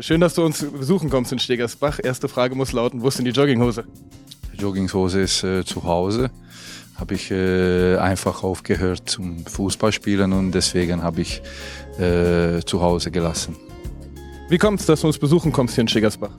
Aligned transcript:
Schön, 0.00 0.22
dass 0.22 0.32
du 0.32 0.42
uns 0.42 0.64
besuchen 0.64 1.10
kommst 1.10 1.30
in 1.30 1.38
Stegersbach. 1.38 2.00
Erste 2.02 2.26
Frage 2.26 2.54
muss 2.54 2.72
lauten, 2.72 3.02
wo 3.02 3.08
ist 3.08 3.18
denn 3.18 3.26
die 3.26 3.32
Jogginghose? 3.32 3.84
Die 4.50 4.56
Jogginghose 4.56 5.20
ist 5.20 5.44
äh, 5.44 5.62
zu 5.62 5.84
Hause. 5.84 6.30
Habe 6.96 7.14
ich 7.14 7.30
äh, 7.30 7.96
einfach 7.96 8.42
aufgehört 8.42 9.10
zum 9.10 9.44
Fußballspielen 9.44 10.32
und 10.32 10.52
deswegen 10.52 11.02
habe 11.02 11.20
ich 11.20 11.42
äh, 11.98 12.62
zu 12.64 12.80
Hause 12.80 13.10
gelassen. 13.10 13.56
Wie 14.48 14.56
kommt 14.56 14.80
es, 14.80 14.86
dass 14.86 15.02
du 15.02 15.06
uns 15.06 15.18
besuchen 15.18 15.52
kommst 15.52 15.74
hier 15.74 15.82
in 15.82 15.88
Stegersbach? 15.88 16.32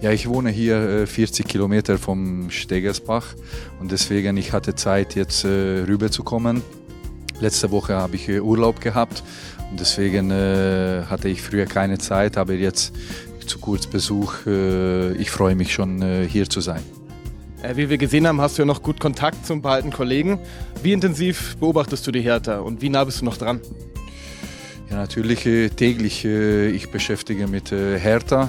Ja, 0.00 0.10
ich 0.10 0.28
wohne 0.28 0.50
hier 0.50 1.06
40 1.06 1.46
äh, 1.46 1.48
Kilometer 1.48 1.98
vom 1.98 2.50
Stegersbach 2.50 3.36
und 3.78 3.92
deswegen 3.92 4.36
ich 4.36 4.52
hatte 4.52 4.74
Zeit 4.74 5.14
jetzt 5.14 5.44
äh, 5.44 5.84
rüberzukommen. 5.86 6.62
Letzte 7.40 7.70
Woche 7.70 7.94
habe 7.94 8.16
ich 8.16 8.28
äh, 8.28 8.40
Urlaub 8.40 8.80
gehabt 8.80 9.22
und 9.70 9.78
deswegen 9.78 10.30
äh, 10.30 11.04
hatte 11.08 11.28
ich 11.28 11.40
früher 11.40 11.66
keine 11.66 11.98
Zeit, 11.98 12.36
aber 12.36 12.54
jetzt 12.54 12.92
zu 13.46 13.58
kurz 13.58 13.86
Besuch. 13.86 14.46
Äh, 14.46 15.12
ich 15.12 15.30
freue 15.30 15.54
mich 15.54 15.72
schon 15.72 16.02
hier 16.26 16.48
zu 16.48 16.60
sein. 16.60 16.82
Wie 17.74 17.90
wir 17.90 17.98
gesehen 17.98 18.26
haben, 18.26 18.40
hast 18.40 18.56
du 18.56 18.62
ja 18.62 18.66
noch 18.66 18.82
gut 18.82 19.00
Kontakt 19.00 19.44
zu 19.46 19.52
ein 19.52 19.62
paar 19.62 19.74
alten 19.74 19.90
Kollegen. 19.90 20.38
Wie 20.82 20.92
intensiv 20.92 21.56
beobachtest 21.56 22.06
du 22.06 22.12
die 22.12 22.20
Hertha 22.20 22.58
und 22.60 22.82
wie 22.82 22.88
nah 22.88 23.02
bist 23.04 23.20
du 23.20 23.24
noch 23.24 23.36
dran? 23.36 23.60
Ja, 24.90 24.96
natürlich 24.96 25.40
täglich. 25.74 26.24
Ich 26.24 26.90
beschäftige 26.90 27.48
mit 27.48 27.72
Hertha, 27.72 28.48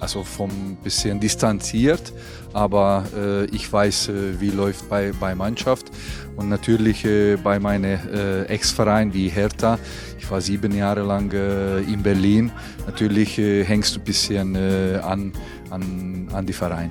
also 0.00 0.22
vom 0.22 0.76
bisschen 0.82 1.20
distanziert, 1.20 2.12
aber 2.52 3.04
äh, 3.16 3.44
ich 3.46 3.72
weiß, 3.72 4.08
äh, 4.08 4.40
wie 4.40 4.50
läuft 4.50 4.88
bei 4.88 5.12
bei 5.18 5.34
Mannschaft 5.34 5.90
und 6.36 6.48
natürlich 6.48 7.04
äh, 7.04 7.36
bei 7.36 7.58
meinem 7.58 7.98
äh, 8.12 8.42
Ex-Verein 8.44 9.14
wie 9.14 9.28
Hertha. 9.28 9.78
Ich 10.18 10.30
war 10.30 10.40
sieben 10.40 10.74
Jahre 10.74 11.02
lang 11.02 11.32
äh, 11.32 11.80
in 11.80 12.02
Berlin. 12.02 12.50
Natürlich 12.86 13.38
äh, 13.38 13.64
hängst 13.64 13.96
du 13.96 14.00
ein 14.00 14.04
bisschen 14.04 14.56
an, 15.02 15.32
an, 15.70 16.28
an 16.32 16.46
die 16.46 16.52
Verein. 16.52 16.90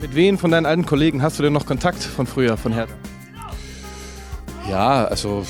Mit 0.00 0.14
wem 0.14 0.36
von 0.36 0.50
deinen 0.50 0.66
alten 0.66 0.84
Kollegen 0.84 1.22
hast 1.22 1.38
du 1.38 1.42
denn 1.42 1.52
noch 1.52 1.66
Kontakt 1.66 2.02
von 2.02 2.26
früher, 2.26 2.56
von 2.56 2.72
Hertha? 2.72 2.94
Ja, 4.68 5.04
also 5.04 5.44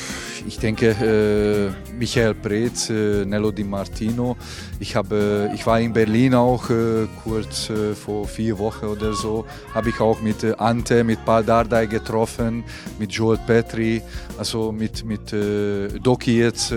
ich 0.46 0.58
denke, 0.58 0.90
äh, 0.90 1.92
Michael 1.98 2.34
Preetz, 2.34 2.90
äh, 2.90 3.24
Nello 3.24 3.50
Di 3.50 3.64
Martino. 3.64 4.36
Ich, 4.78 4.94
habe, 4.94 5.50
ich 5.54 5.66
war 5.66 5.80
in 5.80 5.92
Berlin 5.92 6.34
auch 6.34 6.70
äh, 6.70 7.06
kurz 7.24 7.70
äh, 7.70 7.94
vor 7.94 8.26
vier 8.26 8.58
Wochen 8.58 8.86
oder 8.86 9.12
so. 9.12 9.44
Habe 9.74 9.90
ich 9.90 10.00
auch 10.00 10.20
mit 10.20 10.44
äh, 10.44 10.54
Ante, 10.58 11.04
mit 11.04 11.24
Paul 11.24 11.44
Dardai 11.44 11.86
getroffen, 11.86 12.64
mit 12.98 13.12
Joel 13.12 13.38
Petri, 13.46 14.02
also 14.38 14.72
mit, 14.72 15.04
mit 15.04 15.32
äh, 15.32 15.88
Doki 15.98 16.38
jetzt 16.38 16.72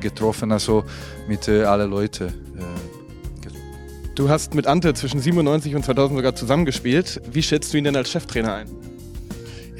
getroffen, 0.00 0.52
also 0.52 0.84
mit 1.28 1.48
äh, 1.48 1.64
alle 1.64 1.86
Leute. 1.86 2.32
Du 4.14 4.28
hast 4.28 4.54
mit 4.54 4.66
Ante 4.66 4.92
zwischen 4.94 5.20
97 5.20 5.74
und 5.74 5.84
2000 5.84 6.18
sogar 6.18 6.34
zusammengespielt. 6.34 7.20
Wie 7.32 7.42
schätzt 7.42 7.72
du 7.72 7.78
ihn 7.78 7.84
denn 7.84 7.96
als 7.96 8.10
Cheftrainer 8.10 8.54
ein? 8.54 8.89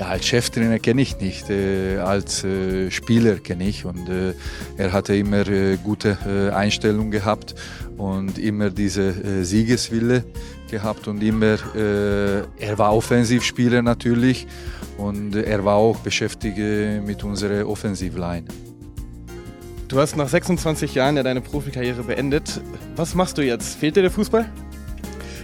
Ja, 0.00 0.06
als 0.06 0.26
Cheftrainer 0.26 0.78
kenne 0.78 1.02
ich 1.02 1.20
nicht, 1.20 1.50
äh, 1.50 1.98
als 1.98 2.42
äh, 2.42 2.90
Spieler 2.90 3.34
kenne 3.34 3.68
ich 3.68 3.84
und 3.84 4.08
äh, 4.08 4.32
er 4.78 4.94
hatte 4.94 5.14
immer 5.14 5.46
äh, 5.46 5.76
gute 5.76 6.16
äh, 6.26 6.54
Einstellung 6.54 7.10
gehabt 7.10 7.54
und 7.98 8.38
immer 8.38 8.70
diese 8.70 9.08
äh, 9.08 9.44
Siegeswille 9.44 10.24
gehabt 10.70 11.06
und 11.06 11.22
immer, 11.22 11.58
er 11.74 12.78
war 12.78 12.94
Offensivspieler 12.94 13.82
natürlich 13.82 14.46
und 14.98 15.34
er 15.34 15.64
war 15.64 15.74
auch 15.74 15.96
beschäftigt 15.96 16.58
mit 17.04 17.24
unserer 17.24 17.68
Offensivline. 17.68 18.44
Du 19.88 19.98
hast 19.98 20.16
nach 20.16 20.28
26 20.28 20.94
Jahren 20.94 21.16
ja 21.16 21.24
deine 21.24 21.40
Profikarriere 21.40 22.04
beendet. 22.04 22.60
Was 22.94 23.16
machst 23.16 23.36
du 23.36 23.42
jetzt? 23.42 23.80
Fehlt 23.80 23.96
dir 23.96 24.02
der 24.02 24.12
Fußball? 24.12 24.48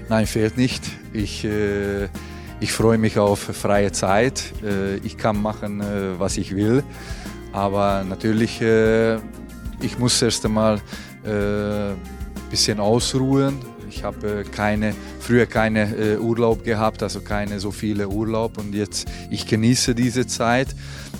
Nein, 0.08 0.26
fehlt 0.28 0.56
nicht. 0.56 0.84
Ich 1.12 1.44
ich 2.60 2.72
freue 2.72 2.98
mich 2.98 3.18
auf 3.18 3.38
freie 3.40 3.92
Zeit. 3.92 4.52
Äh, 4.62 4.96
ich 4.96 5.16
kann 5.16 5.40
machen, 5.40 5.80
äh, 5.80 6.18
was 6.18 6.36
ich 6.36 6.54
will. 6.54 6.82
Aber 7.52 8.04
natürlich, 8.04 8.60
äh, 8.60 9.16
ich 9.80 9.98
muss 9.98 10.20
erst 10.22 10.44
einmal 10.44 10.80
ein 11.28 11.96
bisschen 12.50 12.78
ausruhen. 12.78 13.58
Ich 13.88 14.04
habe 14.04 14.44
keine, 14.50 14.94
früher 15.20 15.46
keine 15.46 16.18
Urlaub 16.20 16.64
gehabt, 16.64 17.02
also 17.02 17.20
keine 17.20 17.60
so 17.60 17.70
viele 17.70 18.08
Urlaub 18.08 18.58
und 18.58 18.74
jetzt 18.74 19.08
ich 19.30 19.46
genieße 19.46 19.94
diese 19.94 20.26
Zeit. 20.26 20.68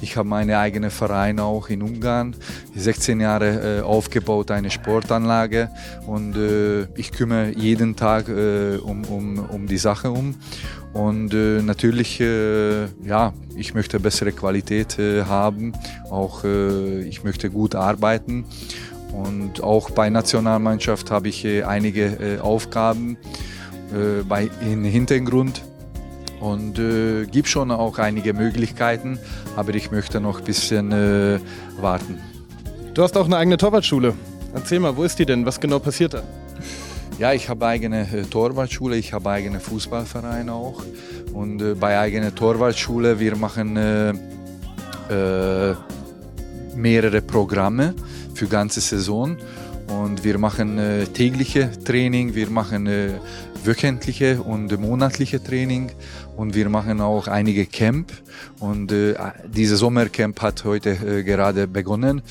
Ich 0.02 0.16
habe 0.16 0.28
meine 0.28 0.58
eigene 0.58 0.90
Verein 0.90 1.40
auch 1.40 1.68
in 1.68 1.82
Ungarn, 1.82 2.36
16 2.74 3.20
Jahre 3.20 3.78
äh, 3.78 3.80
aufgebaut, 3.80 4.50
eine 4.50 4.70
Sportanlage 4.70 5.70
und 6.06 6.36
äh, 6.36 6.84
ich 6.98 7.12
kümmere 7.12 7.52
jeden 7.56 7.96
Tag 7.96 8.28
äh, 8.28 8.76
um, 8.76 9.04
um, 9.04 9.38
um 9.38 9.66
die 9.66 9.78
Sache 9.78 10.10
um. 10.10 10.34
Und 10.92 11.34
äh, 11.34 11.62
natürlich, 11.62 12.20
äh, 12.20 12.84
ja, 13.04 13.32
ich 13.56 13.74
möchte 13.74 14.00
bessere 14.00 14.32
Qualität 14.32 14.98
äh, 14.98 15.24
haben, 15.24 15.72
auch 16.10 16.44
ich 16.44 17.24
möchte 17.24 17.50
gut 17.50 17.74
arbeiten. 17.74 18.44
Und 19.12 19.62
auch 19.62 19.90
bei 19.90 20.10
Nationalmannschaft 20.10 21.10
habe 21.10 21.28
ich 21.28 21.46
einige 21.64 22.40
Aufgaben 22.42 23.16
bei, 24.28 24.50
im 24.60 24.84
Hintergrund 24.84 25.62
und 26.40 26.78
äh, 26.78 27.26
gibt 27.26 27.48
schon 27.48 27.70
auch 27.70 27.98
einige 27.98 28.34
Möglichkeiten, 28.34 29.18
aber 29.56 29.74
ich 29.74 29.90
möchte 29.90 30.20
noch 30.20 30.38
ein 30.38 30.44
bisschen 30.44 30.92
äh, 30.92 31.40
warten. 31.80 32.20
Du 32.94 33.02
hast 33.02 33.16
auch 33.16 33.26
eine 33.26 33.36
eigene 33.36 33.56
Torwartschule. 33.56 34.14
Erzähl 34.54 34.80
mal, 34.80 34.96
wo 34.96 35.02
ist 35.02 35.18
die 35.18 35.26
denn? 35.26 35.44
Was 35.44 35.60
genau 35.60 35.78
passiert 35.78 36.14
da? 36.14 36.22
Ja, 37.18 37.32
ich 37.32 37.48
habe 37.48 37.66
eigene 37.66 38.02
äh, 38.02 38.22
Torwartschule, 38.22 38.96
ich 38.96 39.12
habe 39.12 39.30
eigene 39.30 39.60
Fußballverein 39.60 40.48
auch. 40.50 40.82
Und 41.32 41.62
äh, 41.62 41.74
bei 41.74 41.98
eigener 41.98 42.34
Torwartschule, 42.34 43.18
wir 43.18 43.36
machen 43.36 43.76
äh, 43.76 44.10
äh, 45.10 45.74
mehrere 46.76 47.22
Programme 47.22 47.94
für 48.34 48.46
ganze 48.46 48.80
Saison. 48.80 49.36
Und 49.88 50.24
wir 50.24 50.38
machen 50.38 50.78
äh, 50.78 51.06
tägliche 51.06 51.70
Training, 51.84 52.34
wir 52.34 52.50
machen 52.50 52.86
äh, 52.86 53.10
wöchentliche 53.64 54.42
und 54.42 54.78
monatliche 54.80 55.42
Training 55.42 55.92
und 56.36 56.54
wir 56.54 56.68
machen 56.68 57.00
auch 57.00 57.28
einige 57.28 57.66
Camp. 57.66 58.12
Und 58.60 58.92
äh, 58.92 59.14
dieses 59.46 59.80
Sommercamp 59.80 60.40
hat 60.42 60.64
heute 60.64 60.90
äh, 60.90 61.22
gerade 61.22 61.66
begonnen. 61.68 62.22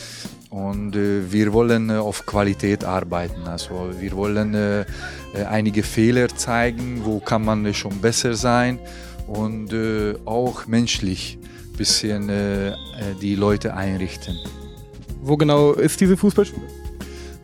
Und 0.49 0.95
äh, 0.95 1.31
wir 1.31 1.51
wollen 1.51 1.89
äh, 1.89 1.93
auf 1.93 2.25
Qualität 2.25 2.85
arbeiten. 2.85 3.41
Also 3.45 3.89
wir 3.99 4.13
wollen 4.13 4.53
äh, 4.53 4.81
äh, 4.81 4.85
einige 5.49 5.83
Fehler 5.83 6.29
zeigen, 6.29 7.01
wo 7.03 7.19
kann 7.19 7.43
man 7.43 7.73
schon 7.73 7.99
besser 7.99 8.35
sein 8.35 8.79
und 9.27 9.73
auch 10.25 10.67
menschlich 10.67 11.39
ein 11.75 11.77
bisschen 11.77 12.31
die 13.21 13.35
Leute 13.35 13.73
einrichten. 13.73 14.37
Wo 15.21 15.35
genau 15.35 15.73
ist 15.73 15.99
diese 15.99 16.15
Fußballschule? 16.15 16.61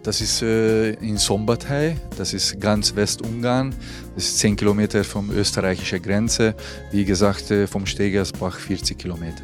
Das 0.04 0.20
ist 0.20 0.42
äh, 0.42 0.94
in 0.94 1.18
Sombatei, 1.18 1.96
das 2.18 2.34
ist 2.34 2.60
ganz 2.60 2.96
Westungarn. 2.96 3.76
Das 4.16 4.26
ist 4.26 4.40
10 4.40 4.56
Kilometer 4.56 5.04
vom 5.04 5.30
österreichischen 5.30 6.02
Grenze. 6.02 6.56
Wie 6.92 7.06
gesagt, 7.06 7.52
äh, 7.52 7.68
vom 7.68 7.86
Stegersbach 7.86 8.58
40 8.58 8.98
Kilometer. 8.98 9.44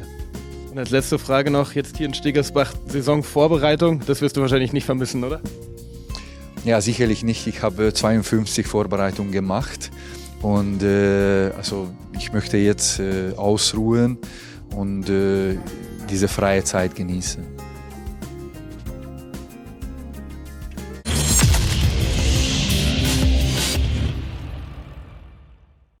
Und 0.70 0.78
als 0.78 0.90
letzte 0.90 1.18
Frage 1.18 1.52
noch, 1.52 1.74
jetzt 1.74 1.96
hier 1.96 2.06
in 2.06 2.14
Stegersbach, 2.14 2.74
Saisonvorbereitung, 2.88 4.02
das 4.04 4.20
wirst 4.20 4.36
du 4.36 4.40
wahrscheinlich 4.40 4.72
nicht 4.72 4.84
vermissen, 4.84 5.22
oder? 5.22 5.40
Ja, 6.64 6.80
sicherlich 6.80 7.22
nicht. 7.22 7.46
Ich 7.46 7.62
habe 7.62 7.94
52 7.94 8.66
Vorbereitungen 8.66 9.30
gemacht 9.30 9.92
und 10.42 10.82
äh, 10.82 11.50
also 11.56 11.88
ich 12.18 12.32
möchte 12.32 12.56
jetzt 12.56 12.98
äh, 12.98 13.32
ausruhen 13.36 14.18
und 14.74 15.08
äh, 15.08 15.56
diese 16.08 16.28
freie 16.28 16.64
Zeit 16.64 16.94
genießen. 16.94 17.44